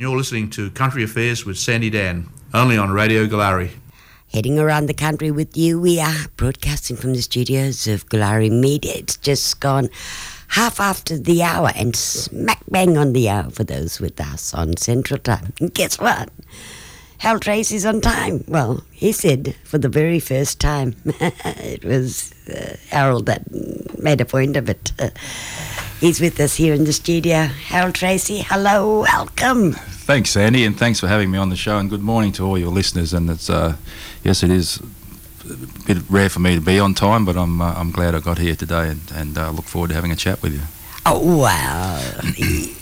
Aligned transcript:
You're 0.00 0.16
listening 0.16 0.48
to 0.52 0.70
Country 0.70 1.04
Affairs 1.04 1.44
with 1.44 1.58
Sandy 1.58 1.90
Dann, 1.90 2.30
only 2.54 2.78
on 2.78 2.90
Radio 2.90 3.26
Goolarri. 3.26 3.72
Heading 4.32 4.58
around 4.58 4.86
the 4.86 4.94
country 4.94 5.30
with 5.30 5.58
you, 5.58 5.78
we 5.78 6.00
are 6.00 6.26
broadcasting 6.38 6.96
from 6.96 7.12
the 7.12 7.20
studios 7.20 7.86
of 7.86 8.08
Goolarri 8.08 8.50
Media. 8.50 8.94
It's 8.96 9.18
just 9.18 9.60
gone 9.60 9.90
half 10.48 10.80
after 10.80 11.18
the 11.18 11.42
hour 11.42 11.70
and 11.76 11.94
smack 11.94 12.62
bang 12.70 12.96
on 12.96 13.12
the 13.12 13.28
hour 13.28 13.50
for 13.50 13.62
those 13.62 14.00
with 14.00 14.18
us 14.22 14.54
on 14.54 14.78
Central 14.78 15.20
Time. 15.20 15.52
And 15.60 15.74
guess 15.74 16.00
what? 16.00 16.30
Hal 17.18 17.38
Tracey's 17.38 17.84
on 17.84 18.00
time. 18.00 18.42
Well, 18.48 18.82
he 18.92 19.12
said 19.12 19.54
for 19.64 19.76
the 19.76 19.90
very 19.90 20.18
first 20.18 20.58
time. 20.58 20.96
it 21.04 21.84
was 21.84 22.32
uh, 22.48 22.76
Harold 22.88 23.26
that 23.26 23.42
made 23.98 24.22
a 24.22 24.24
point 24.24 24.56
of 24.56 24.70
it. 24.70 24.92
Uh, 24.98 25.10
He's 26.00 26.18
with 26.18 26.40
us 26.40 26.56
here 26.56 26.72
in 26.72 26.84
the 26.84 26.94
studio. 26.94 27.42
Harold 27.42 27.94
Tracey, 27.94 28.38
hello, 28.38 29.00
welcome. 29.02 29.72
Thanks, 29.72 30.30
Sandy, 30.30 30.64
and 30.64 30.74
thanks 30.74 30.98
for 30.98 31.08
having 31.08 31.30
me 31.30 31.36
on 31.36 31.50
the 31.50 31.56
show. 31.56 31.76
And 31.76 31.90
good 31.90 32.00
morning 32.00 32.32
to 32.32 32.46
all 32.46 32.56
your 32.56 32.70
listeners. 32.70 33.12
And 33.12 33.28
it's 33.28 33.50
uh, 33.50 33.76
yes, 34.24 34.42
it 34.42 34.50
is 34.50 34.80
a 35.50 35.84
bit 35.86 35.98
rare 36.08 36.30
for 36.30 36.40
me 36.40 36.54
to 36.54 36.60
be 36.62 36.80
on 36.80 36.94
time, 36.94 37.26
but 37.26 37.36
I'm 37.36 37.60
uh, 37.60 37.74
I'm 37.74 37.90
glad 37.90 38.14
I 38.14 38.20
got 38.20 38.38
here 38.38 38.56
today, 38.56 38.88
and 38.88 39.02
and 39.14 39.36
uh, 39.36 39.50
look 39.50 39.66
forward 39.66 39.88
to 39.88 39.94
having 39.94 40.10
a 40.10 40.16
chat 40.16 40.40
with 40.42 40.54
you. 40.54 40.62
Oh 41.04 41.36
wow, 41.36 42.00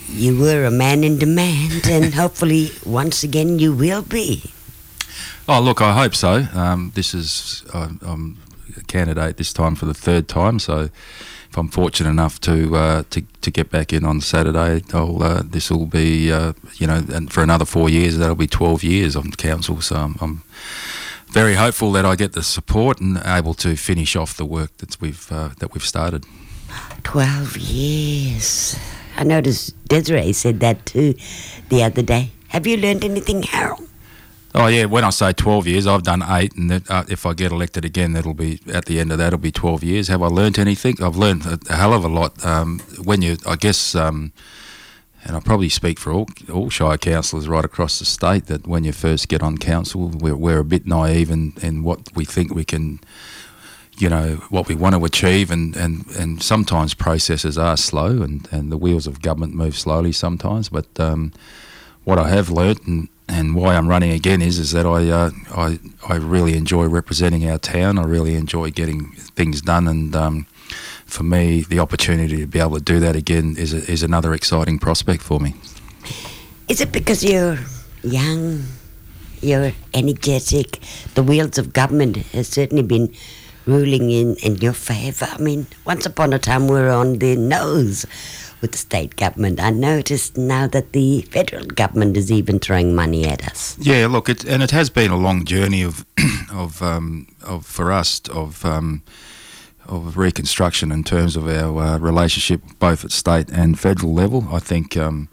you 0.07 0.39
were 0.39 0.63
a 0.63 0.71
man 0.71 1.03
in 1.03 1.17
demand, 1.17 1.89
and 1.89 2.13
hopefully 2.23 2.71
once 2.85 3.21
again 3.21 3.59
you 3.59 3.73
will 3.73 4.01
be. 4.01 4.49
Oh 5.45 5.59
look, 5.59 5.81
I 5.81 5.91
hope 5.91 6.15
so. 6.15 6.47
Um, 6.53 6.93
this 6.95 7.13
is 7.13 7.65
I'm 7.73 8.37
candidate 8.87 9.37
this 9.37 9.53
time 9.53 9.75
for 9.75 9.85
the 9.85 9.93
third 9.93 10.27
time, 10.27 10.59
so 10.59 10.89
if 11.49 11.57
I'm 11.57 11.69
fortunate 11.69 12.09
enough 12.09 12.39
to 12.41 12.75
uh, 12.75 13.03
to, 13.09 13.21
to 13.41 13.51
get 13.51 13.69
back 13.69 13.91
in 13.91 14.05
on 14.05 14.21
Saturday, 14.21 14.83
uh, 14.93 15.41
this 15.43 15.71
will 15.71 15.87
be 15.87 16.31
uh, 16.31 16.53
you 16.75 16.87
know, 16.87 17.03
and 17.11 17.31
for 17.31 17.41
another 17.41 17.65
four 17.65 17.89
years, 17.89 18.17
that'll 18.17 18.35
be 18.35 18.47
12 18.47 18.83
years 18.83 19.15
on 19.15 19.31
council. 19.31 19.81
So 19.81 19.95
I'm, 19.95 20.15
I'm, 20.21 20.43
very 21.31 21.53
hopeful 21.53 21.91
that 21.91 22.05
I 22.05 22.15
get 22.15 22.33
the 22.33 22.41
support 22.41 22.99
and 22.99 23.21
able 23.23 23.53
to 23.53 23.75
finish 23.75 24.15
off 24.15 24.35
the 24.35 24.45
work 24.45 24.75
that 24.77 24.99
we've 24.99 25.31
uh, 25.31 25.49
that 25.59 25.73
we've 25.73 25.85
started. 25.85 26.25
12 27.03 27.57
years. 27.57 28.75
I 29.15 29.23
noticed 29.23 29.75
Desiree 29.87 30.33
said 30.33 30.59
that 30.61 30.85
too 30.85 31.13
the 31.69 31.83
other 31.83 32.01
day. 32.01 32.31
Have 32.47 32.65
you 32.65 32.77
learned 32.77 33.03
anything, 33.03 33.43
Harold? 33.43 33.88
Oh 34.55 34.65
yeah, 34.65 34.85
when 34.85 35.03
I 35.03 35.11
say 35.11 35.31
twelve 35.31 35.67
years, 35.67 35.85
I've 35.85 36.01
done 36.01 36.23
eight, 36.23 36.55
and 36.55 36.71
that, 36.71 36.89
uh, 36.89 37.03
if 37.07 37.25
I 37.25 37.33
get 37.33 37.51
elected 37.51 37.85
again, 37.85 38.13
that'll 38.13 38.33
be 38.33 38.59
at 38.73 38.85
the 38.85 38.99
end 38.99 39.11
of 39.11 39.19
that. 39.19 39.27
It'll 39.27 39.37
be 39.39 39.51
twelve 39.51 39.83
years. 39.83 40.07
Have 40.07 40.23
I 40.23 40.27
learnt 40.27 40.57
anything? 40.57 41.01
I've 41.03 41.15
learned 41.15 41.45
a, 41.45 41.59
a 41.69 41.75
hell 41.75 41.93
of 41.93 42.03
a 42.03 42.07
lot. 42.07 42.43
Um, 42.43 42.79
when 43.03 43.21
you, 43.21 43.37
I 43.45 43.55
guess, 43.55 43.93
um, 43.93 44.31
and 45.23 45.37
I 45.37 45.39
probably 45.39 45.69
speak 45.69 45.99
for 45.99 46.11
all 46.11 46.27
all 46.51 46.71
Shire 46.71 46.97
councillors 46.97 47.47
right 47.47 47.63
across 47.63 47.99
the 47.99 48.05
state 48.05 48.47
that 48.47 48.65
when 48.65 48.83
you 48.83 48.91
first 48.91 49.27
get 49.27 49.43
on 49.43 49.59
council, 49.59 50.09
we're, 50.09 50.35
we're 50.35 50.59
a 50.59 50.65
bit 50.65 50.87
naive 50.87 51.29
in, 51.29 51.53
in 51.61 51.83
what 51.83 51.99
we 52.15 52.25
think 52.25 52.51
we 52.51 52.65
can, 52.65 52.99
you 53.99 54.09
know, 54.09 54.37
what 54.49 54.67
we 54.67 54.73
want 54.73 54.95
to 54.95 55.05
achieve, 55.05 55.51
and, 55.51 55.75
and, 55.75 56.07
and 56.17 56.41
sometimes 56.41 56.95
processes 56.95 57.55
are 57.55 57.77
slow, 57.77 58.23
and, 58.23 58.47
and 58.51 58.71
the 58.71 58.77
wheels 58.77 59.05
of 59.05 59.21
government 59.21 59.53
move 59.53 59.77
slowly 59.77 60.11
sometimes. 60.11 60.69
But 60.69 60.87
um, 60.99 61.33
what 62.03 62.17
I 62.17 62.29
have 62.29 62.49
learnt 62.49 62.87
and 62.87 63.09
and 63.29 63.55
why 63.55 63.75
I'm 63.75 63.87
running 63.87 64.11
again 64.11 64.41
is 64.41 64.57
is 64.57 64.71
that 64.71 64.85
I 64.85 65.09
uh, 65.09 65.31
I 65.55 65.79
I 66.07 66.15
really 66.15 66.57
enjoy 66.57 66.85
representing 66.87 67.49
our 67.49 67.59
town. 67.59 67.99
I 67.99 68.03
really 68.03 68.35
enjoy 68.35 68.71
getting 68.71 69.11
things 69.37 69.61
done, 69.61 69.87
and 69.87 70.15
um, 70.15 70.45
for 71.05 71.23
me, 71.23 71.61
the 71.61 71.79
opportunity 71.79 72.37
to 72.37 72.47
be 72.47 72.59
able 72.59 72.77
to 72.77 72.83
do 72.83 72.99
that 72.99 73.15
again 73.15 73.55
is 73.57 73.73
a, 73.73 73.89
is 73.91 74.03
another 74.03 74.33
exciting 74.33 74.79
prospect 74.79 75.21
for 75.21 75.39
me. 75.39 75.53
Is 76.67 76.81
it 76.81 76.91
because 76.91 77.23
you're 77.23 77.57
young, 78.03 78.63
you're 79.41 79.73
energetic? 79.93 80.79
The 81.13 81.23
wheels 81.23 81.57
of 81.57 81.71
government 81.71 82.17
has 82.33 82.47
certainly 82.47 82.83
been 82.83 83.13
ruling 83.65 84.09
in 84.09 84.35
in 84.37 84.55
your 84.57 84.73
favour. 84.73 85.27
I 85.29 85.37
mean, 85.37 85.67
once 85.85 86.05
upon 86.05 86.33
a 86.33 86.39
time 86.39 86.67
we 86.67 86.79
were 86.81 86.89
on 86.89 87.19
the 87.19 87.35
nose 87.35 88.05
with 88.61 88.71
the 88.71 88.77
state 88.77 89.15
government. 89.15 89.59
I 89.59 89.69
noticed 89.69 90.37
now 90.37 90.67
that 90.67 90.91
the 90.93 91.21
federal 91.23 91.65
government 91.65 92.17
is 92.17 92.31
even 92.31 92.59
throwing 92.59 92.95
money 92.95 93.25
at 93.25 93.47
us. 93.47 93.77
Yeah, 93.79 94.07
look, 94.07 94.29
it, 94.29 94.43
and 94.45 94.61
it 94.63 94.71
has 94.71 94.89
been 94.89 95.11
a 95.11 95.17
long 95.17 95.45
journey 95.45 95.81
of, 95.81 96.05
of, 96.51 96.81
um, 96.81 97.27
of 97.43 97.65
for 97.65 97.91
us 97.91 98.21
of. 98.29 98.65
Um, 98.65 99.03
of 99.87 100.17
reconstruction 100.17 100.91
in 100.91 101.03
terms 101.03 101.35
of 101.35 101.47
our 101.47 101.81
uh, 101.81 101.97
relationship 101.97 102.61
both 102.77 103.03
at 103.03 103.11
state 103.11 103.49
and 103.49 103.79
federal 103.79 104.13
level. 104.13 104.47
I 104.51 104.59
think, 104.59 104.95
um, 104.95 105.29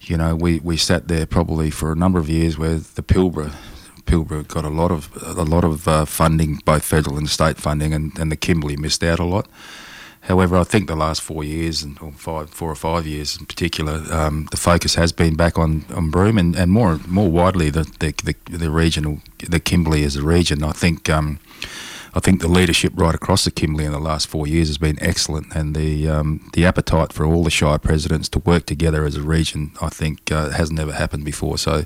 you 0.00 0.18
know, 0.18 0.36
we, 0.36 0.60
we 0.60 0.76
sat 0.76 1.08
there 1.08 1.24
probably 1.24 1.70
for 1.70 1.92
a 1.92 1.96
number 1.96 2.18
of 2.18 2.28
years 2.28 2.58
where 2.58 2.74
the 2.74 3.02
Pilbara 3.02 3.54
Pilbara 4.06 4.46
got 4.46 4.64
a 4.64 4.70
lot 4.70 4.90
of 4.90 5.10
a 5.22 5.42
lot 5.42 5.64
of 5.64 5.86
uh, 5.86 6.04
funding, 6.04 6.60
both 6.64 6.84
federal 6.84 7.18
and 7.18 7.28
state 7.28 7.58
funding, 7.58 7.92
and, 7.92 8.16
and 8.18 8.32
the 8.32 8.36
Kimberley 8.36 8.76
missed 8.76 9.02
out 9.02 9.18
a 9.18 9.24
lot. 9.24 9.48
However, 10.26 10.56
I 10.56 10.64
think 10.64 10.88
the 10.88 10.96
last 10.96 11.22
four 11.22 11.44
years, 11.44 11.84
and 11.84 11.96
or 12.00 12.10
five, 12.10 12.50
four 12.50 12.68
or 12.68 12.74
five 12.74 13.06
years 13.06 13.38
in 13.38 13.46
particular, 13.46 14.02
um, 14.10 14.48
the 14.50 14.56
focus 14.56 14.96
has 14.96 15.12
been 15.12 15.36
back 15.36 15.56
on, 15.56 15.84
on 15.94 16.10
Broome 16.10 16.36
and, 16.36 16.56
and 16.56 16.72
more 16.72 16.98
more 17.06 17.30
widely 17.30 17.70
the, 17.70 17.84
the, 18.00 18.12
the, 18.24 18.34
the 18.58 18.70
regional, 18.70 19.20
the 19.38 19.60
Kimberley 19.60 20.02
as 20.02 20.16
a 20.16 20.24
region. 20.24 20.64
I 20.64 20.72
think 20.72 21.08
um, 21.08 21.38
I 22.12 22.18
think 22.18 22.40
the 22.40 22.48
leadership 22.48 22.92
right 22.96 23.14
across 23.14 23.44
the 23.44 23.52
Kimberley 23.52 23.84
in 23.84 23.92
the 23.92 24.00
last 24.00 24.26
four 24.26 24.48
years 24.48 24.66
has 24.66 24.78
been 24.78 24.98
excellent, 25.00 25.54
and 25.54 25.76
the 25.76 26.08
um, 26.08 26.50
the 26.54 26.66
appetite 26.66 27.12
for 27.12 27.24
all 27.24 27.44
the 27.44 27.50
Shire 27.50 27.78
presidents 27.78 28.28
to 28.30 28.40
work 28.40 28.66
together 28.66 29.04
as 29.04 29.14
a 29.14 29.22
region, 29.22 29.70
I 29.80 29.90
think, 29.90 30.32
uh, 30.32 30.50
has 30.50 30.72
never 30.72 30.92
happened 30.92 31.24
before. 31.24 31.56
So 31.56 31.84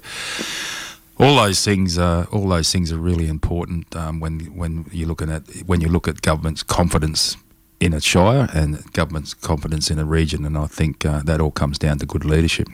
all 1.18 1.36
those 1.36 1.62
things 1.62 1.98
are 1.98 2.24
all 2.32 2.48
those 2.48 2.72
things 2.72 2.90
are 2.90 2.98
really 2.98 3.28
important 3.28 3.94
um, 3.94 4.18
when 4.18 4.56
when 4.56 4.86
you're 4.92 5.08
looking 5.08 5.30
at 5.30 5.42
when 5.66 5.82
you 5.82 5.88
look 5.88 6.08
at 6.08 6.22
government's 6.22 6.62
confidence 6.62 7.36
in 7.80 7.94
a 7.94 8.00
shire 8.00 8.48
and 8.52 8.92
government's 8.92 9.34
confidence 9.34 9.91
in 9.91 9.98
a 9.98 10.04
region, 10.04 10.44
and 10.44 10.56
I 10.56 10.66
think 10.66 11.04
uh, 11.04 11.22
that 11.24 11.41
all 11.41 11.50
comes 11.50 11.78
down 11.78 11.98
to 11.98 12.06
good 12.06 12.24
leadership. 12.24 12.68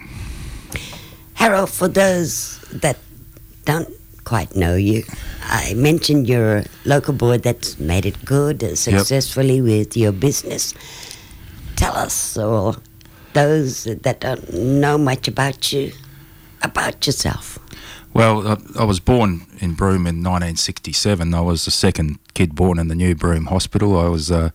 Harold, 1.35 1.71
for 1.71 1.89
those 1.89 2.59
that 2.73 2.99
don't 3.65 3.89
quite 4.25 4.57
know 4.57 4.75
you, 4.75 5.05
I 5.45 5.75
mentioned 5.75 6.29
your 6.29 6.65
local 6.85 7.15
board 7.15 7.45
that's 7.45 7.79
made 7.79 8.05
it 8.05 8.25
good 8.25 8.65
uh, 8.65 8.75
successfully 8.75 9.57
yep. 9.57 9.65
with 9.65 9.97
your 9.97 10.13
business. 10.13 10.75
Tell 11.77 11.95
us, 11.95 12.37
or 12.37 12.75
those 13.33 13.85
that 13.85 14.21
don't 14.21 14.53
know 14.53 14.99
much 14.99 15.29
about 15.29 15.73
you, 15.73 15.93
about 16.63 17.07
yourself. 17.07 17.59
Well, 18.17 18.49
I, 18.49 18.57
I, 18.81 18.85
was 18.85 18.99
born 18.99 19.43
in 19.59 19.75
Broome 19.75 20.07
in 20.07 20.23
1967. 20.25 21.35
I 21.35 21.41
was 21.43 21.67
the 21.67 21.71
second 21.71 22.19
kid 22.33 22.55
born 22.55 22.79
in 22.79 22.89
the 22.89 22.95
new 22.95 23.15
Broome 23.15 23.45
Hospital. 23.45 23.99
I 23.99 24.09
was 24.09 24.31
uh, 24.31 24.53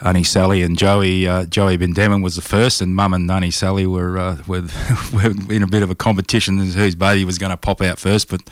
Auntie 0.00 0.22
Sally 0.22 0.62
and 0.62 0.78
Joey. 0.78 1.26
Uh, 1.26 1.44
Joey 1.46 1.76
Bendeman 1.76 2.22
was 2.22 2.36
the 2.36 2.40
first, 2.40 2.80
and 2.80 2.94
Mum 2.94 3.14
and 3.14 3.28
Auntie 3.28 3.50
Sally 3.50 3.84
were, 3.84 4.16
uh, 4.16 4.36
were, 4.46 4.62
were 5.12 5.34
in 5.52 5.64
a 5.64 5.66
bit 5.66 5.82
of 5.82 5.90
a 5.90 5.96
competition 5.96 6.60
as 6.60 6.76
whose 6.76 6.94
baby 6.94 7.24
was 7.24 7.36
going 7.36 7.50
to 7.50 7.56
pop 7.56 7.82
out 7.82 7.98
first. 7.98 8.30
But 8.30 8.42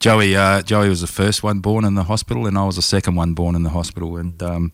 Joey 0.00 0.34
uh, 0.34 0.62
Joey 0.62 0.88
was 0.88 1.02
the 1.02 1.06
first 1.06 1.44
one 1.44 1.60
born 1.60 1.84
in 1.84 1.94
the 1.94 2.02
hospital, 2.02 2.48
and 2.48 2.58
I 2.58 2.64
was 2.64 2.74
the 2.74 2.82
second 2.82 3.14
one 3.14 3.34
born 3.34 3.54
in 3.54 3.62
the 3.62 3.70
hospital. 3.70 4.16
And 4.16 4.42
um, 4.42 4.72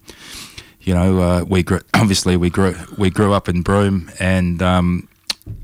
you 0.80 0.94
know, 0.94 1.20
uh, 1.20 1.44
we 1.46 1.62
grew, 1.62 1.80
obviously 1.94 2.38
we 2.38 2.48
grew 2.48 2.74
we 2.96 3.10
grew 3.10 3.34
up 3.34 3.46
in 3.46 3.60
Broome, 3.60 4.10
and 4.18 4.62
um, 4.62 5.06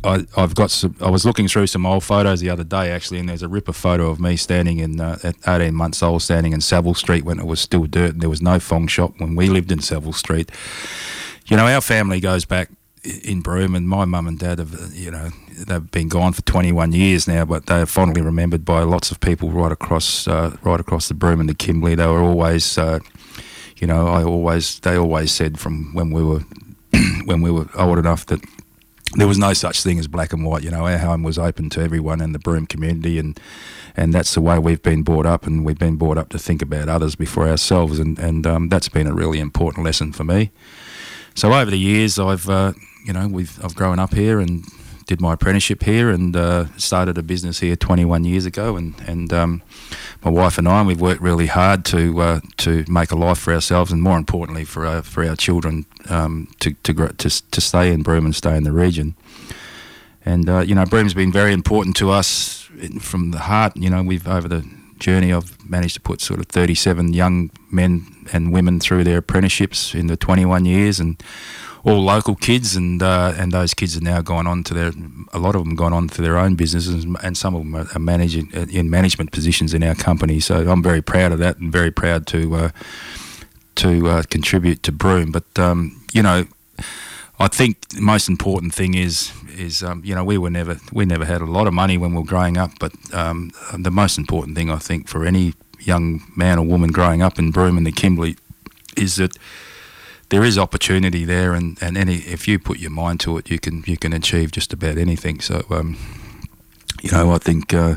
I, 0.04 0.25
have 0.37 0.54
got 0.54 0.70
some. 0.70 0.97
I 1.00 1.10
was 1.10 1.25
looking 1.25 1.48
through 1.48 1.69
some 1.69 1.87
old 1.87 2.04
photos 2.04 2.41
the 2.41 2.50
other 2.50 2.65
day, 2.65 2.91
actually, 2.91 3.20
and 3.20 3.28
there's 3.28 3.43
a 3.43 3.48
ripper 3.48 3.72
photo 3.72 4.10
of 4.10 4.20
me 4.20 4.37
standing 4.37 4.78
in 4.78 5.00
uh, 5.00 5.19
at 5.22 5.37
18 5.47 5.75
months 5.75 6.03
old, 6.03 6.22
standing 6.22 6.53
in 6.53 6.60
Savile 6.60 6.94
Street 6.94 7.25
when 7.25 7.38
it 7.38 7.47
was 7.47 7.60
still 7.60 7.84
dirt. 7.84 8.12
And 8.12 8.21
there 8.21 8.31
was 8.31 8.42
no 8.42 8.59
Fong 8.59 8.87
shop 8.87 9.15
when 9.19 9.37
we 9.37 9.48
lived 9.48 9.71
in 9.71 9.81
Savile 9.81 10.12
Street. 10.12 10.50
You 11.47 11.56
know, 11.56 11.66
our 11.66 11.81
family 11.81 12.21
goes 12.21 12.44
back 12.44 12.71
in 13.04 13.41
Broome, 13.41 13.75
and 13.75 13.88
my 13.88 14.04
mum 14.04 14.26
and 14.26 14.38
dad 14.38 14.59
have, 14.59 14.92
you 14.92 15.10
know, 15.10 15.31
they've 15.66 15.91
been 15.91 16.09
gone 16.09 16.32
for 16.32 16.42
21 16.42 16.92
years 16.92 17.26
now, 17.26 17.44
but 17.44 17.66
they 17.66 17.80
are 17.80 17.86
fondly 17.86 18.22
remembered 18.22 18.65
by 18.65 18.83
lots 18.83 19.10
of 19.10 19.21
people 19.21 19.51
right 19.51 19.72
across, 19.72 20.27
uh, 20.28 20.57
right 20.62 20.80
across 20.80 21.09
the 21.09 21.15
Broome 21.15 21.41
and 21.41 21.48
the 21.48 21.54
Kimberley. 21.54 21.95
They 21.95 22.07
were 22.07 22.22
always, 22.22 22.78
uh, 22.78 23.01
you 23.77 23.86
know, 23.86 24.07
I 24.07 24.22
always, 24.22 24.78
they 24.80 24.97
always 24.97 25.33
said 25.33 25.59
from 25.59 25.92
when 25.95 26.10
we 26.10 26.22
were, 26.24 26.41
when 27.24 27.41
we 27.42 27.51
were 27.51 27.68
old 27.77 27.98
enough 27.98 28.27
that 28.27 28.41
there 29.14 29.28
was 29.28 29.38
no 29.38 29.53
such 29.53 29.82
thing 29.82 29.98
as 29.98 30.09
black 30.09 30.32
and 30.32 30.44
white. 30.44 30.62
You 30.62 30.70
know, 30.70 30.86
our 30.86 30.98
home 30.98 31.22
was 31.22 31.38
open 31.38 31.70
to 31.70 31.80
everyone 31.80 32.20
in 32.20 32.32
the 32.32 32.38
Broome 32.38 32.66
community, 32.66 33.18
and 33.18 33.38
and 33.97 34.12
that's 34.12 34.34
the 34.34 34.41
way 34.41 34.59
we've 34.59 34.82
been 34.82 35.03
brought 35.03 35.26
up, 35.26 35.47
and 35.47 35.64
we've 35.64 35.78
been 35.78 35.97
brought 35.97 36.18
up 36.18 36.30
to 36.30 36.38
think 36.38 36.62
about 36.62 36.88
others 36.88 37.14
before 37.14 37.48
ourselves, 37.48 37.98
and 37.98 38.18
and 38.18 38.47
um, 38.47 38.68
that's 38.68 38.88
been 38.88 39.06
a 39.06 39.14
really 39.14 39.38
important 39.38 39.84
lesson 39.84 40.12
for 40.12 40.24
me. 40.24 40.50
So 41.34 41.53
over 41.53 41.70
the 41.70 41.78
years, 41.78 42.18
I've 42.18 42.48
uh, 42.48 42.72
you 43.04 43.12
know 43.12 43.28
we've 43.28 43.62
I've 43.64 43.74
grown 43.74 43.98
up 43.98 44.14
here 44.14 44.41
and 44.41 44.64
did 45.06 45.20
my 45.20 45.34
apprenticeship 45.34 45.82
here 45.82 46.10
and 46.10 46.34
uh, 46.36 46.66
started 46.76 47.18
a 47.18 47.22
business 47.22 47.60
here 47.60 47.76
21 47.76 48.24
years 48.24 48.47
ago, 48.47 48.76
and 48.76 48.94
and 49.06 49.32
um, 49.32 49.62
my 50.24 50.30
wife 50.30 50.59
and 50.59 50.69
I 50.69 50.78
and 50.78 50.89
we've 50.89 51.01
worked 51.01 51.21
really 51.21 51.47
hard 51.47 51.84
to 51.86 52.21
uh, 52.21 52.41
to 52.59 52.84
make 52.89 53.10
a 53.10 53.16
life 53.16 53.39
for 53.39 53.53
ourselves, 53.53 53.92
and 53.92 54.03
more 54.03 54.16
importantly 54.16 54.65
for 54.65 54.86
our, 54.86 55.03
for 55.03 55.24
our 55.24 55.36
children 55.36 55.86
um, 56.09 56.48
to 56.60 56.74
to, 56.84 56.95
to 56.95 57.51
to 57.51 57.60
stay 57.60 57.92
in 57.92 58.03
Broome 58.03 58.24
and 58.24 58.34
stay 58.34 58.57
in 58.57 58.65
the 58.65 58.72
region. 58.72 59.15
and 60.24 60.48
uh, 60.48 60.60
you 60.60 60.74
know, 60.74 60.84
Broome's 60.84 61.15
been 61.15 61.33
very 61.33 61.53
important 61.53 61.97
to 61.97 62.10
us 62.10 62.69
from 63.01 63.33
the 63.33 63.41
heart. 63.41 63.77
You 63.77 63.91
know, 63.91 64.03
we've 64.03 64.27
over 64.27 64.48
the 64.48 64.65
journey, 65.03 65.33
I've 65.33 65.69
managed 65.69 65.95
to 65.95 66.01
put 66.01 66.21
sort 66.21 66.39
of 66.39 66.47
37 66.47 67.13
young 67.13 67.51
men 67.71 68.27
and 68.33 68.53
women 68.53 68.78
through 68.78 69.04
their 69.04 69.19
apprenticeships 69.19 69.95
in 69.95 70.07
the 70.07 70.16
21 70.16 70.65
years, 70.65 71.01
and 71.01 71.21
all 71.84 72.01
local 72.01 72.34
kids, 72.34 72.77
and 72.77 73.03
uh, 73.03 73.34
and 73.37 73.53
those 73.53 73.75
kids 73.75 73.95
have 73.95 74.03
now 74.03 74.23
gone 74.23 74.47
on 74.47 74.63
to 74.65 74.75
their 74.75 74.93
a 75.33 75.39
lot 75.39 75.55
of 75.57 75.65
them 75.65 75.75
gone 75.75 75.93
on 75.93 76.09
to 76.09 76.23
their 76.23 76.39
own 76.39 76.55
businesses, 76.55 77.05
and 77.23 77.37
some 77.37 77.55
of 77.55 77.63
them 77.63 77.75
are 77.75 77.99
managing 77.99 78.51
uh, 78.55 78.67
in 78.71 78.89
management 78.89 79.33
positions 79.33 79.75
in 79.75 79.83
our 79.83 79.95
company. 79.95 80.41
So 80.41 80.71
I'm 80.71 80.83
very 80.83 81.03
proud 81.03 81.33
of 81.33 81.39
that, 81.41 81.59
and 81.59 81.73
very 81.73 81.91
proud 81.91 82.27
to 82.29 82.55
uh, 82.55 82.71
to 83.77 84.09
uh, 84.09 84.23
contribute 84.31 84.83
to 84.84 84.93
Broome. 84.93 85.33
But 85.33 85.59
um, 85.59 86.05
you 86.13 86.23
know, 86.23 86.47
I 87.41 87.49
think 87.49 87.89
the 87.89 88.01
most 88.01 88.29
important 88.29 88.75
thing 88.75 88.95
is 88.95 89.33
is 89.57 89.83
um, 89.83 90.03
you 90.05 90.15
know 90.15 90.25
we 90.25 90.39
were 90.39 90.51
never 90.51 90.79
we 90.93 91.05
never 91.05 91.25
had 91.25 91.41
a 91.41 91.47
lot 91.47 91.67
of 91.67 91.75
money 91.75 91.99
when 91.99 92.13
we 92.13 92.19
were 92.19 92.29
growing 92.29 92.57
up, 92.57 92.71
but 92.79 92.93
um, 93.13 93.51
the 93.77 93.91
most 93.91 94.19
important 94.19 94.57
thing 94.57 94.71
I 94.71 94.79
think 94.79 95.09
for 95.09 95.25
any 95.25 95.55
young 95.81 96.23
man 96.37 96.59
or 96.59 96.65
woman 96.65 96.93
growing 96.93 97.23
up 97.23 97.41
in 97.41 97.51
Broome 97.51 97.77
and 97.77 97.84
the 97.84 97.91
Kimberley 97.91 98.37
is 98.97 99.17
that 99.17 99.37
there 100.33 100.45
is 100.45 100.57
opportunity 100.57 101.27
there, 101.27 101.53
and, 101.53 101.77
and 101.83 101.99
any 101.99 102.15
if 102.15 102.49
you 102.49 102.59
put 102.59 102.79
your 102.79 102.91
mind 102.91 103.21
to 103.21 103.37
it, 103.37 103.51
you 103.51 103.59
can 103.59 103.84
you 103.87 103.99
can 103.99 104.15
achieve 104.15 104.51
just 104.51 104.73
about 104.73 104.97
anything. 104.97 105.41
So, 105.41 105.67
um, 105.69 105.99
you 107.03 107.11
know, 107.11 107.33
I 107.33 107.39
think 107.39 107.75
uh, 107.75 107.97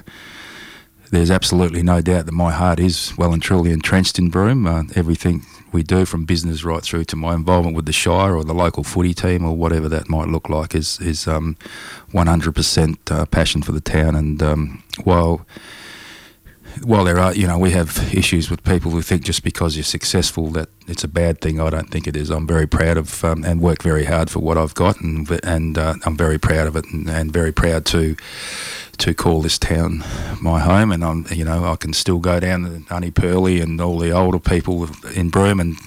there's 1.12 1.32
absolutely 1.32 1.82
no 1.82 2.02
doubt 2.02 2.26
that 2.26 2.34
my 2.34 2.52
heart 2.52 2.78
is 2.78 3.14
well 3.18 3.32
and 3.32 3.42
truly 3.42 3.72
entrenched 3.72 4.20
in 4.20 4.30
Broome. 4.30 4.68
Uh, 4.68 4.84
everything 4.96 5.46
we 5.72 5.82
do, 5.82 6.04
from 6.04 6.26
business 6.26 6.66
right 6.66 6.84
through 6.84 7.06
to 7.06 7.16
my 7.16 7.34
involvement 7.34 7.74
with 7.74 7.86
the 7.86 7.94
Shire 7.94 8.36
or 8.36 8.44
the 8.44 8.54
local 8.54 8.84
footy 8.84 9.14
team 9.14 9.46
or 9.46 9.56
whatever 9.56 9.88
that 9.88 10.10
might 10.10 10.28
look 10.28 10.50
like, 10.50 10.76
is 10.76 11.00
is 11.00 11.30
um, 11.30 11.56
100% 12.12 13.12
uh, 13.12 13.26
passion 13.28 13.62
for 13.62 13.72
the 13.72 13.80
town. 13.80 14.14
And 14.14 14.44
um, 14.44 14.84
while 15.06 15.46
well, 16.84 17.06
there 17.06 17.20
are, 17.20 17.34
you 17.34 17.48
know, 17.48 17.58
we 17.58 17.72
have 17.72 18.14
issues 18.14 18.50
with 18.50 18.64
people 18.64 18.92
who 18.92 19.02
think 19.02 19.24
just 19.24 19.44
because 19.44 19.78
you're 19.78 19.84
successful 19.84 20.50
that 20.50 20.68
it's 20.88 21.04
a 21.04 21.08
bad 21.08 21.42
thing. 21.42 21.60
I 21.60 21.70
don't 21.70 21.90
think 21.90 22.08
it 22.08 22.16
is. 22.16 22.30
I'm 22.30 22.48
very 22.48 22.68
proud 22.68 22.98
of 22.98 23.24
um, 23.24 23.44
and 23.44 23.62
work 23.62 23.82
very 23.82 24.06
hard 24.06 24.30
for 24.30 24.40
what 24.40 24.58
I've 24.58 24.76
got, 24.76 25.02
and 25.02 25.30
and 25.44 25.78
uh, 25.78 25.96
I'm 26.06 26.16
very 26.16 26.38
proud 26.38 26.68
of 26.68 26.76
it, 26.76 26.86
and, 26.92 27.10
and, 27.10 27.32
very 27.32 27.52
proud 27.52 27.86
to 27.88 28.16
to 28.98 29.14
call 29.14 29.42
this 29.42 29.58
town 29.58 30.04
my 30.42 30.60
home. 30.60 30.92
And 30.92 31.04
I'm, 31.04 31.26
you 31.30 31.44
know, 31.44 31.66
I 31.66 31.76
can 31.76 31.94
still 31.94 32.20
go 32.20 32.40
down 32.40 32.64
to 32.64 32.94
Honey 32.94 33.12
Pearly 33.12 33.60
and 33.60 33.80
all 33.82 34.00
the 34.00 34.12
older 34.12 34.40
people 34.40 34.88
in 35.14 35.30
Broome 35.30 35.60
and 35.60 35.78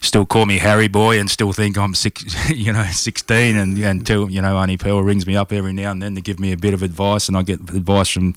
still 0.00 0.24
call 0.24 0.46
me 0.46 0.58
Harry 0.58 0.88
Boy 0.88 1.20
and 1.20 1.30
still 1.30 1.52
think 1.52 1.76
I'm 1.76 1.94
six, 1.94 2.24
you 2.50 2.72
know, 2.72 2.84
16 2.84 3.56
and 3.56 3.78
until 3.78 4.30
you 4.30 4.40
know 4.40 4.56
Auntie 4.56 4.78
Pearl 4.78 5.02
rings 5.02 5.26
me 5.26 5.36
up 5.36 5.52
every 5.52 5.72
now 5.72 5.90
and 5.90 6.02
then 6.02 6.14
to 6.14 6.20
give 6.20 6.40
me 6.40 6.52
a 6.52 6.56
bit 6.56 6.74
of 6.74 6.82
advice 6.82 7.28
and 7.28 7.36
I 7.36 7.42
get 7.42 7.60
advice 7.60 8.08
from 8.08 8.34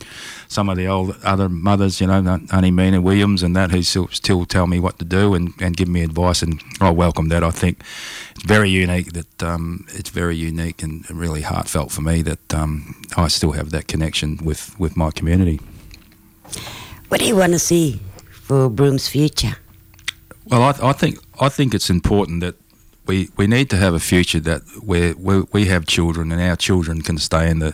some 0.48 0.69
of 0.69 0.78
the 0.78 0.88
old 0.88 1.16
other 1.24 1.50
mothers, 1.50 2.01
you 2.01 2.07
know, 2.07 2.40
Auntie 2.51 2.72
Mina 2.72 3.01
Williams 3.01 3.44
and 3.44 3.56
that 3.56 3.72
who 3.72 3.84
still, 3.84 4.07
still 4.10 4.45
tell 4.45 4.68
me 4.68 4.80
what 4.80 5.00
to 5.00 5.06
do 5.06 5.34
and, 5.34 5.54
and 5.60 5.75
give 5.83 5.94
me 5.94 6.01
advice 6.03 6.41
and 6.41 6.62
I 6.80 6.91
welcome 6.91 7.27
that. 7.30 7.44
I 7.44 7.51
think 7.51 7.83
it's 8.35 8.45
very 8.45 8.69
unique 8.69 9.12
that 9.13 9.44
um, 9.44 9.85
it's 9.89 10.09
very 10.09 10.38
unique 10.38 10.81
and 10.81 11.09
really 11.12 11.41
heartfelt 11.41 11.91
for 11.91 12.01
me 12.01 12.21
that 12.21 12.53
um, 12.53 12.95
I 13.18 13.27
still 13.27 13.51
have 13.51 13.71
that 13.71 13.88
connection 13.88 14.38
with, 14.44 14.80
with 14.80 14.95
my 14.95 15.12
community. 15.12 15.59
What 17.09 17.19
do 17.19 17.27
you 17.27 17.35
want 17.35 17.51
to 17.51 17.59
see 17.59 18.00
for 18.31 18.69
Broome's 18.69 19.09
future? 19.09 19.57
Well, 20.45 20.62
I, 20.62 20.89
I 20.89 20.94
think 20.94 21.19
I 21.39 21.50
think 21.50 21.74
it's 21.74 21.89
important 21.89 22.41
that 22.41 22.56
we, 23.06 23.30
we 23.38 23.47
need 23.47 23.69
to 23.69 23.77
have 23.77 23.94
a 23.94 24.00
future 24.00 24.39
that 24.41 24.62
where, 24.81 25.13
where 25.13 25.44
we 25.51 25.65
have 25.65 25.85
children 25.85 26.31
and 26.31 26.41
our 26.41 26.56
children 26.56 27.01
can 27.01 27.18
stay 27.18 27.50
in 27.50 27.59
the 27.59 27.74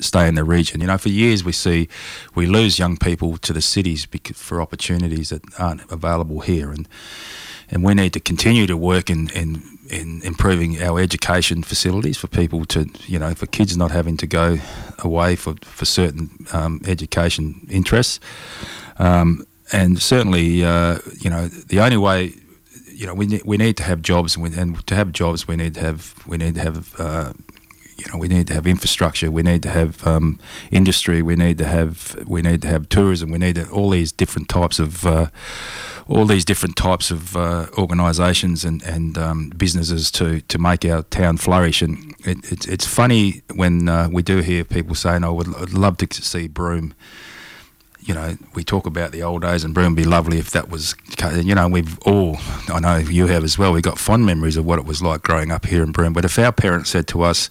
stay 0.00 0.28
in 0.28 0.34
the 0.34 0.44
region. 0.44 0.80
You 0.80 0.86
know, 0.86 0.98
for 0.98 1.08
years 1.08 1.44
we 1.44 1.52
see 1.52 1.88
we 2.34 2.46
lose 2.46 2.78
young 2.78 2.96
people 2.96 3.36
to 3.38 3.52
the 3.52 3.62
cities 3.62 4.06
because, 4.06 4.36
for 4.36 4.60
opportunities 4.60 5.28
that 5.28 5.42
aren't 5.58 5.82
available 5.90 6.40
here, 6.40 6.70
and 6.70 6.88
and 7.70 7.84
we 7.84 7.94
need 7.94 8.12
to 8.12 8.20
continue 8.20 8.66
to 8.66 8.76
work 8.76 9.10
in, 9.10 9.30
in 9.30 9.62
in 9.90 10.22
improving 10.22 10.80
our 10.82 11.00
education 11.00 11.62
facilities 11.62 12.16
for 12.16 12.28
people 12.28 12.64
to, 12.64 12.88
you 13.06 13.18
know, 13.18 13.34
for 13.34 13.46
kids 13.46 13.76
not 13.76 13.90
having 13.90 14.16
to 14.16 14.26
go 14.26 14.58
away 14.98 15.36
for 15.36 15.54
for 15.62 15.84
certain 15.84 16.30
um, 16.52 16.80
education 16.86 17.66
interests. 17.70 18.20
Um, 18.98 19.46
and 19.72 20.00
certainly, 20.00 20.64
uh, 20.64 20.98
you 21.20 21.30
know, 21.30 21.48
the 21.48 21.80
only 21.80 21.96
way, 21.96 22.34
you 22.92 23.06
know, 23.06 23.14
we 23.14 23.26
need, 23.26 23.42
we 23.44 23.56
need 23.56 23.76
to 23.76 23.84
have 23.84 24.02
jobs, 24.02 24.36
and, 24.36 24.42
we, 24.42 24.56
and 24.56 24.86
to 24.86 24.94
have 24.94 25.12
jobs, 25.12 25.46
we 25.46 25.56
need 25.56 25.74
to 25.74 25.80
have 25.80 26.14
we 26.26 26.36
need 26.36 26.54
to 26.54 26.60
have. 26.60 27.00
Uh, 27.00 27.32
you 28.00 28.12
know, 28.12 28.18
we 28.18 28.28
need 28.28 28.46
to 28.46 28.54
have 28.54 28.66
infrastructure. 28.66 29.30
We 29.30 29.42
need 29.42 29.62
to 29.62 29.70
have 29.70 30.06
um, 30.06 30.38
industry. 30.70 31.20
We 31.22 31.36
need 31.36 31.58
to 31.58 31.66
have 31.66 32.16
we 32.26 32.40
need 32.40 32.62
to 32.62 32.68
have 32.68 32.88
tourism. 32.88 33.30
We 33.30 33.38
need 33.38 33.56
to, 33.56 33.68
all 33.70 33.90
these 33.90 34.10
different 34.10 34.48
types 34.48 34.78
of 34.78 35.06
uh, 35.06 35.26
all 36.08 36.24
these 36.24 36.44
different 36.44 36.76
types 36.76 37.10
of 37.10 37.36
uh, 37.36 37.66
organisations 37.76 38.64
and 38.64 38.82
and 38.82 39.18
um, 39.18 39.50
businesses 39.50 40.10
to 40.12 40.40
to 40.42 40.58
make 40.58 40.84
our 40.84 41.02
town 41.02 41.36
flourish. 41.36 41.82
And 41.82 42.14
it, 42.20 42.50
it, 42.50 42.66
it's 42.66 42.86
funny 42.86 43.42
when 43.54 43.88
uh, 43.88 44.08
we 44.10 44.22
do 44.22 44.38
hear 44.38 44.64
people 44.64 44.94
saying, 44.94 45.24
"I 45.24 45.30
would 45.30 45.72
love 45.72 45.98
to 45.98 46.22
see 46.22 46.48
Broome." 46.48 46.94
You 48.00 48.14
know, 48.14 48.36
we 48.54 48.64
talk 48.64 48.86
about 48.86 49.12
the 49.12 49.22
old 49.22 49.42
days 49.42 49.62
and 49.64 49.74
Broome 49.74 49.94
would 49.94 50.02
be 50.02 50.04
lovely 50.04 50.38
if 50.38 50.50
that 50.50 50.70
was, 50.70 50.94
you 51.42 51.54
know, 51.54 51.68
we've 51.68 51.98
all, 52.00 52.38
I 52.68 52.80
know 52.80 52.96
you 52.96 53.26
have 53.26 53.44
as 53.44 53.58
well, 53.58 53.72
we've 53.72 53.82
got 53.82 53.98
fond 53.98 54.24
memories 54.24 54.56
of 54.56 54.64
what 54.64 54.78
it 54.78 54.84
was 54.84 55.02
like 55.02 55.22
growing 55.22 55.50
up 55.50 55.66
here 55.66 55.82
in 55.82 55.92
Broome. 55.92 56.12
But 56.12 56.24
if 56.24 56.38
our 56.38 56.52
parents 56.52 56.90
said 56.90 57.06
to 57.08 57.22
us, 57.22 57.50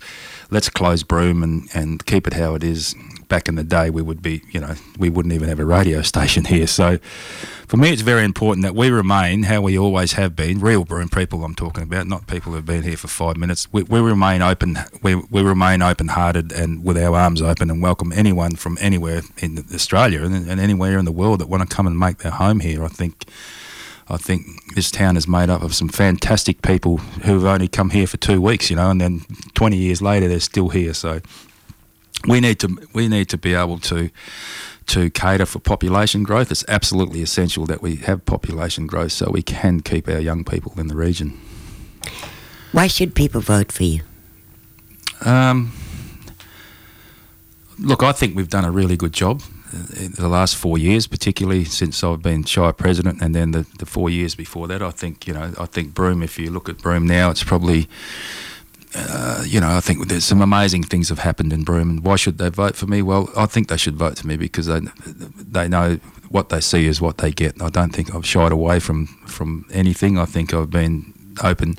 let's 0.50 0.70
close 0.70 1.04
Broome 1.04 1.44
and, 1.44 1.70
and 1.74 2.06
keep 2.06 2.28
it 2.28 2.34
how 2.34 2.56
it 2.56 2.64
is, 2.64 2.96
back 3.30 3.48
in 3.48 3.56
the 3.56 3.64
day, 3.64 3.90
we 3.90 4.02
would 4.02 4.22
be, 4.22 4.42
you 4.52 4.60
know, 4.60 4.74
we 4.98 5.10
wouldn't 5.10 5.34
even 5.34 5.48
have 5.48 5.60
a 5.60 5.66
radio 5.66 6.02
station 6.14 6.46
here. 6.46 6.68
So 6.68 6.98
for 7.68 7.78
me, 7.78 7.92
it's 7.92 8.02
very 8.02 8.26
important 8.26 8.66
that 8.66 8.76
we 8.76 8.90
remain 8.90 9.44
how 9.44 9.62
we 9.62 9.78
always 9.78 10.14
have 10.14 10.36
been, 10.36 10.60
real 10.60 10.84
Broome 10.84 11.10
people 11.10 11.46
I'm 11.46 11.56
talking 11.56 11.84
about, 11.84 12.08
not 12.08 12.28
people 12.28 12.52
who've 12.52 12.66
been 12.66 12.84
here 12.84 12.98
for 12.98 13.08
five 13.08 13.38
minutes. 13.38 13.72
We, 13.72 13.84
we 13.84 14.00
remain 14.00 14.42
open, 14.42 14.80
we, 15.02 15.16
we 15.16 15.42
remain 15.42 15.82
open-hearted 15.82 16.52
and 16.52 16.84
with 16.84 16.98
our 16.98 17.16
arms 17.16 17.42
open 17.42 17.70
and 17.70 17.82
welcome 17.82 18.12
anyone 18.12 18.56
from 18.56 18.78
anywhere 18.82 19.22
in 19.38 19.64
Australia 19.74 20.24
and, 20.24 20.50
and 20.50 20.60
anywhere 20.60 20.98
in 20.98 21.06
the 21.06 21.12
world 21.12 21.40
that 21.40 21.48
want 21.48 21.68
to 21.68 21.74
come 21.74 21.88
and 21.88 21.98
make 21.98 22.18
their 22.18 22.32
home 22.32 22.60
here. 22.60 22.84
I 22.84 22.90
think 22.90 23.26
I 24.12 24.18
think 24.18 24.74
this 24.74 24.90
town 24.90 25.18
is 25.18 25.28
made 25.28 25.52
up 25.52 25.62
of 25.62 25.76
some 25.76 25.88
fantastic 25.88 26.64
people 26.64 26.98
who've 26.98 27.46
only 27.46 27.68
come 27.68 27.92
here 27.92 28.08
for 28.08 28.18
two 28.18 28.42
weeks, 28.42 28.72
you 28.72 28.76
know, 28.76 28.90
and 28.90 29.00
then 29.00 29.22
20 29.54 29.78
years 29.78 30.02
later 30.02 30.28
they're 30.28 30.40
still 30.40 30.70
here. 30.70 30.96
So 30.96 31.22
we 32.30 32.40
need 32.40 32.60
to 32.60 32.78
we 32.94 33.08
need 33.08 33.28
to 33.30 33.38
be 33.38 33.54
able 33.56 33.80
to 33.80 34.10
to 34.86 35.10
cater 35.10 35.46
for 35.46 35.60
population 35.60 36.24
growth. 36.24 36.52
It's 36.52 36.66
absolutely 36.68 37.22
essential 37.22 37.66
that 37.66 37.82
we 37.82 37.96
have 37.98 38.26
population 38.26 38.88
growth 38.88 39.12
so 39.12 39.30
we 39.32 39.42
can 39.42 39.82
keep 39.82 40.08
our 40.08 40.20
young 40.20 40.44
people 40.44 40.74
in 40.78 40.88
the 40.88 40.96
region. 40.96 41.40
Why 42.72 42.88
should 42.88 43.16
people 43.16 43.42
vote 43.42 43.72
for 43.72 43.84
you? 43.84 44.02
Um, 45.26 45.74
look, 47.80 48.04
I 48.04 48.12
think 48.12 48.36
we've 48.36 48.50
done 48.50 48.66
a 48.66 48.72
really 48.72 48.96
good 48.96 49.14
job 49.14 49.42
in 49.96 50.14
the 50.14 50.28
last 50.28 50.56
four 50.56 50.78
years, 50.78 51.08
particularly 51.08 51.66
since 51.66 52.04
I've 52.04 52.22
been 52.22 52.44
Shire 52.44 52.74
president, 52.74 53.22
and 53.22 53.36
then 53.36 53.52
the, 53.52 53.66
the 53.78 53.86
four 53.86 54.10
years 54.10 54.36
before 54.36 54.68
that. 54.68 54.82
I 54.82 54.92
think 54.92 55.28
you 55.28 55.34
know, 55.34 55.54
I 55.60 55.66
think 55.66 55.94
Broome. 55.94 56.24
If 56.24 56.38
you 56.40 56.52
look 56.52 56.70
at 56.70 56.78
Broome 56.78 57.08
now, 57.08 57.32
it's 57.32 57.44
probably 57.44 57.88
uh, 58.96 59.44
you 59.46 59.60
know, 59.60 59.70
I 59.70 59.82
think 59.82 60.08
there's 60.08 60.26
some 60.26 60.42
amazing 60.42 60.84
things 60.84 61.10
have 61.10 61.20
happened 61.20 61.54
in 61.54 61.64
Broome, 61.64 61.90
and 61.90 62.04
why 62.04 62.16
should 62.16 62.38
they 62.40 62.50
vote 62.50 62.76
for 62.76 62.88
me? 62.88 63.02
Well, 63.02 63.30
I 63.38 63.46
think 63.46 63.68
they 63.68 63.78
should 63.78 63.96
vote 63.96 64.18
for 64.18 64.28
me 64.28 64.36
because 64.36 64.66
they 64.66 64.80
they 65.38 65.68
know 65.68 66.00
what 66.30 66.50
they 66.50 66.60
see 66.60 66.88
is 66.88 67.00
what 67.00 67.20
they 67.20 67.32
get. 67.32 67.62
I 67.62 67.70
don't 67.70 67.92
think 67.92 68.14
I've 68.14 68.26
shied 68.26 68.52
away 68.52 68.80
from 68.80 69.08
from 69.28 69.66
anything. 69.72 70.18
I 70.18 70.26
think 70.26 70.54
I've 70.54 70.72
been 70.72 71.14
open 71.44 71.78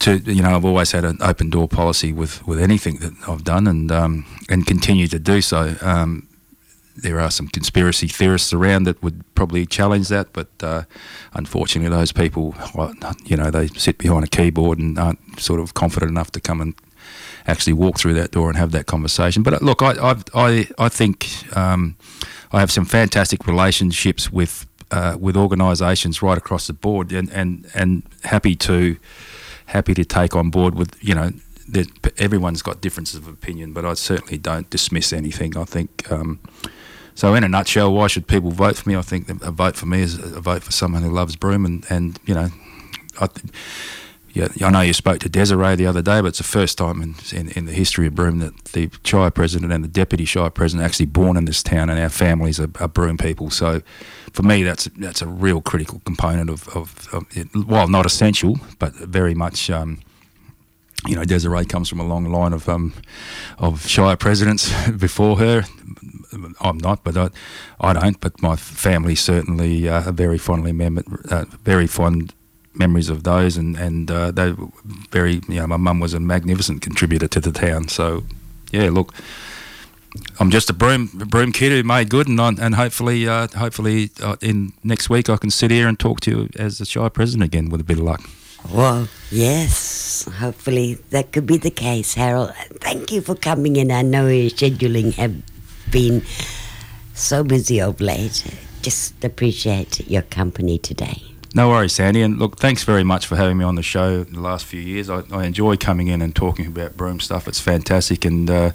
to 0.00 0.18
you 0.18 0.42
know 0.42 0.56
I've 0.56 0.64
always 0.64 0.92
had 0.92 1.04
an 1.04 1.18
open 1.20 1.50
door 1.50 1.68
policy 1.68 2.12
with 2.12 2.46
with 2.46 2.60
anything 2.60 2.96
that 2.98 3.12
I've 3.28 3.44
done, 3.44 3.66
and 3.66 3.92
um, 3.92 4.24
and 4.48 4.66
continue 4.66 5.06
to 5.08 5.18
do 5.18 5.42
so. 5.42 5.76
Um, 5.82 6.26
there 7.02 7.20
are 7.20 7.30
some 7.30 7.48
conspiracy 7.48 8.08
theorists 8.08 8.52
around 8.52 8.84
that 8.84 9.02
would 9.02 9.22
probably 9.34 9.66
challenge 9.66 10.08
that, 10.08 10.32
but 10.32 10.48
uh, 10.62 10.84
unfortunately, 11.34 11.94
those 11.94 12.12
people, 12.12 12.54
you 13.24 13.36
know, 13.36 13.50
they 13.50 13.68
sit 13.68 13.98
behind 13.98 14.24
a 14.24 14.28
keyboard 14.28 14.78
and 14.78 14.98
aren't 14.98 15.40
sort 15.40 15.60
of 15.60 15.74
confident 15.74 16.10
enough 16.10 16.30
to 16.32 16.40
come 16.40 16.60
and 16.60 16.74
actually 17.46 17.72
walk 17.72 17.98
through 17.98 18.14
that 18.14 18.30
door 18.30 18.48
and 18.48 18.56
have 18.58 18.72
that 18.72 18.86
conversation. 18.86 19.42
But 19.42 19.54
uh, 19.54 19.58
look, 19.62 19.82
I 19.82 20.66
I 20.78 20.88
think 20.88 21.28
um, 21.56 21.96
I 22.52 22.60
have 22.60 22.70
some 22.70 22.84
fantastic 22.84 23.46
relationships 23.46 24.30
with 24.32 24.66
uh, 24.90 25.16
with 25.18 25.36
organisations 25.36 26.22
right 26.22 26.38
across 26.38 26.66
the 26.66 26.72
board, 26.72 27.12
and, 27.12 27.30
and 27.30 27.66
and 27.74 28.02
happy 28.24 28.56
to 28.56 28.96
happy 29.66 29.94
to 29.94 30.04
take 30.04 30.34
on 30.34 30.50
board 30.50 30.74
with 30.74 30.96
you 31.00 31.14
know 31.14 31.30
everyone's 32.18 32.62
got 32.62 32.80
differences 32.80 33.16
of 33.16 33.28
opinion, 33.28 33.72
but 33.72 33.84
I 33.84 33.94
certainly 33.94 34.38
don't 34.38 34.68
dismiss 34.70 35.12
anything. 35.12 35.56
I 35.56 35.64
think. 35.64 36.10
Um, 36.10 36.40
so, 37.14 37.34
in 37.34 37.44
a 37.44 37.48
nutshell, 37.48 37.92
why 37.92 38.06
should 38.06 38.26
people 38.26 38.50
vote 38.50 38.76
for 38.76 38.88
me? 38.88 38.96
I 38.96 39.02
think 39.02 39.28
a 39.42 39.50
vote 39.50 39.76
for 39.76 39.86
me 39.86 40.00
is 40.00 40.18
a 40.18 40.40
vote 40.40 40.62
for 40.62 40.72
someone 40.72 41.02
who 41.02 41.10
loves 41.10 41.36
Broome, 41.36 41.66
and, 41.66 41.84
and 41.90 42.18
you 42.24 42.34
know, 42.34 42.48
I 43.20 43.26
th- 43.26 43.52
yeah, 44.32 44.48
I 44.62 44.70
know 44.70 44.80
you 44.80 44.92
spoke 44.92 45.18
to 45.20 45.28
Desiree 45.28 45.74
the 45.74 45.86
other 45.86 46.02
day, 46.02 46.20
but 46.20 46.28
it's 46.28 46.38
the 46.38 46.44
first 46.44 46.78
time 46.78 47.02
in, 47.02 47.16
in, 47.32 47.50
in 47.50 47.66
the 47.66 47.72
history 47.72 48.06
of 48.06 48.14
Broome 48.14 48.38
that 48.38 48.64
the 48.66 48.88
Shire 49.04 49.30
President 49.30 49.72
and 49.72 49.82
the 49.82 49.88
Deputy 49.88 50.24
Shire 50.24 50.50
President 50.50 50.84
are 50.84 50.86
actually 50.86 51.06
born 51.06 51.36
in 51.36 51.46
this 51.46 51.62
town, 51.62 51.90
and 51.90 51.98
our 51.98 52.08
families 52.08 52.60
are, 52.60 52.70
are 52.78 52.88
Broome 52.88 53.18
people. 53.18 53.50
So, 53.50 53.82
for 54.32 54.42
me, 54.42 54.62
that's 54.62 54.84
that's 54.96 55.20
a 55.20 55.26
real 55.26 55.60
critical 55.60 56.00
component 56.04 56.48
of, 56.48 56.68
of, 56.68 57.08
of 57.12 57.24
it, 57.32 57.48
well, 57.66 57.88
not 57.88 58.06
essential, 58.06 58.58
but 58.78 58.94
very 58.94 59.34
much. 59.34 59.68
Um, 59.68 60.00
you 61.06 61.16
know, 61.16 61.24
Desiree 61.24 61.64
comes 61.64 61.88
from 61.88 62.00
a 62.00 62.06
long 62.06 62.26
line 62.26 62.52
of 62.52 62.68
um, 62.68 62.92
of 63.58 63.86
Shire 63.86 64.16
presidents 64.16 64.72
before 64.98 65.38
her. 65.38 65.64
I'm 66.60 66.78
not, 66.78 67.02
but 67.04 67.16
I, 67.16 67.30
I 67.80 67.92
don't. 67.92 68.20
But 68.20 68.40
my 68.42 68.56
family 68.56 69.14
certainly 69.14 69.88
uh, 69.88 70.08
are 70.08 70.12
very 70.12 70.38
fondly 70.38 70.72
mem- 70.72 71.04
uh, 71.30 71.44
very 71.64 71.86
fond 71.86 72.34
memories 72.74 73.08
of 73.08 73.22
those, 73.22 73.56
and 73.56 73.76
and 73.76 74.10
uh, 74.10 74.30
they 74.30 74.54
very. 75.10 75.40
You 75.48 75.60
know, 75.60 75.66
my 75.66 75.76
mum 75.76 76.00
was 76.00 76.14
a 76.14 76.20
magnificent 76.20 76.82
contributor 76.82 77.28
to 77.28 77.40
the 77.40 77.52
town. 77.52 77.88
So, 77.88 78.24
yeah, 78.72 78.90
look. 78.90 79.14
I'm 80.40 80.50
just 80.50 80.68
a 80.68 80.72
Broome 80.72 81.06
Broome 81.14 81.52
kid 81.52 81.70
who 81.70 81.84
made 81.84 82.10
good, 82.10 82.26
and 82.26 82.40
and 82.40 82.74
hopefully, 82.74 83.28
uh, 83.28 83.46
hopefully, 83.56 84.10
uh, 84.20 84.34
in 84.40 84.72
next 84.82 85.08
week 85.08 85.30
I 85.30 85.36
can 85.36 85.50
sit 85.50 85.70
here 85.70 85.86
and 85.86 85.96
talk 85.96 86.18
to 86.22 86.30
you 86.30 86.48
as 86.56 86.78
the 86.78 86.84
Shire 86.84 87.10
president 87.10 87.44
again 87.44 87.68
with 87.68 87.80
a 87.80 87.84
bit 87.84 87.98
of 87.98 88.04
luck. 88.04 88.20
Well, 88.68 89.08
yes, 89.30 90.09
hopefully 90.24 90.94
that 91.10 91.32
could 91.32 91.46
be 91.46 91.56
the 91.56 91.70
case, 91.70 92.14
Harold. 92.14 92.52
Thank 92.80 93.12
you 93.12 93.20
for 93.20 93.34
coming 93.34 93.76
in. 93.76 93.90
I 93.90 94.02
know 94.02 94.28
your 94.28 94.50
scheduling 94.50 95.14
have 95.14 95.34
been 95.90 96.22
so 97.14 97.44
busy 97.44 97.80
of 97.80 98.00
late. 98.00 98.44
Just 98.82 99.22
appreciate 99.24 100.08
your 100.08 100.22
company 100.22 100.78
today. 100.78 101.22
No 101.52 101.68
worries, 101.68 101.94
Sandy. 101.94 102.22
And 102.22 102.38
look, 102.38 102.58
thanks 102.58 102.84
very 102.84 103.02
much 103.02 103.26
for 103.26 103.34
having 103.34 103.58
me 103.58 103.64
on 103.64 103.74
the 103.74 103.82
show 103.82 104.22
the 104.22 104.40
last 104.40 104.64
few 104.64 104.80
years. 104.80 105.10
I, 105.10 105.22
I 105.32 105.44
enjoy 105.44 105.76
coming 105.76 106.06
in 106.06 106.22
and 106.22 106.34
talking 106.34 106.66
about 106.66 106.96
Broome 106.96 107.18
stuff. 107.18 107.48
It's 107.48 107.58
fantastic, 107.58 108.24
and 108.24 108.48
uh, 108.48 108.70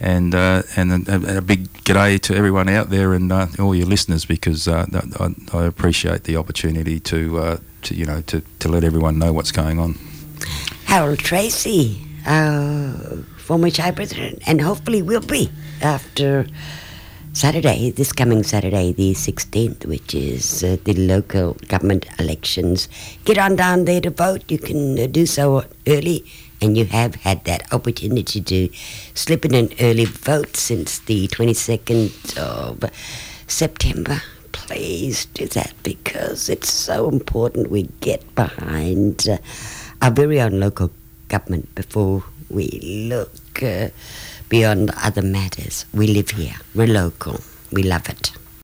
and 0.00 0.34
uh, 0.34 0.62
and, 0.76 1.06
a, 1.08 1.38
a, 1.38 1.40
big 1.42 1.70
g'day 1.84 2.18
to 2.22 2.34
everyone 2.34 2.70
out 2.70 2.88
there 2.88 3.12
and 3.12 3.30
uh, 3.30 3.48
all 3.58 3.74
your 3.74 3.86
listeners 3.86 4.24
because 4.24 4.66
uh, 4.66 4.86
I, 5.20 5.34
I, 5.56 5.64
appreciate 5.64 6.24
the 6.24 6.36
opportunity 6.36 7.00
to, 7.00 7.38
uh, 7.38 7.56
to 7.82 7.94
you 7.94 8.06
know 8.06 8.22
to, 8.22 8.42
to 8.60 8.68
let 8.68 8.82
everyone 8.82 9.18
know 9.18 9.34
what's 9.34 9.52
going 9.52 9.78
on. 9.78 9.98
Harold 10.86 11.18
Tracey, 11.18 12.00
uh, 12.26 12.92
former 13.38 13.70
Shire 13.70 13.92
president, 13.92 14.40
and 14.46 14.60
hopefully 14.60 15.02
will 15.02 15.20
be 15.20 15.50
after 15.82 16.46
Saturday, 17.32 17.90
this 17.90 18.12
coming 18.12 18.42
Saturday, 18.44 18.92
the 18.92 19.12
16th, 19.12 19.84
which 19.84 20.14
is 20.14 20.64
uh, 20.64 20.76
the 20.84 20.94
local 20.94 21.54
government 21.68 22.06
elections. 22.18 22.88
Get 23.24 23.36
on 23.36 23.56
down 23.56 23.84
there 23.84 24.00
to 24.00 24.10
vote. 24.10 24.50
You 24.50 24.58
can 24.58 24.98
uh, 24.98 25.06
do 25.06 25.26
so 25.26 25.64
early, 25.86 26.24
and 26.62 26.78
you 26.78 26.84
have 26.86 27.16
had 27.16 27.44
that 27.44 27.70
opportunity 27.74 28.40
to 28.40 28.70
slip 29.12 29.44
in 29.44 29.54
an 29.54 29.70
early 29.80 30.06
vote 30.06 30.56
since 30.56 31.00
the 31.00 31.28
22nd 31.28 32.38
of 32.38 32.88
September. 33.48 34.22
Please 34.52 35.26
do 35.26 35.46
that 35.48 35.74
because 35.82 36.48
it's 36.48 36.72
so 36.72 37.08
important 37.10 37.70
we 37.70 37.82
get 38.00 38.34
behind 38.34 39.28
uh, 39.28 39.36
our 40.02 40.10
very 40.10 40.40
own 40.40 40.60
local 40.60 40.90
government 41.28 41.74
before 41.74 42.24
we 42.48 42.68
look 43.08 43.62
uh, 43.62 43.88
beyond 44.48 44.90
other 45.02 45.22
matters. 45.22 45.86
We 45.92 46.06
live 46.06 46.30
here. 46.30 46.56
We're 46.74 46.86
local. 46.86 47.40
We 47.72 47.82
love 47.82 48.08
it. 48.08 48.32